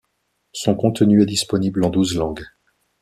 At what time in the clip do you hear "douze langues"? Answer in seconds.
1.91-2.47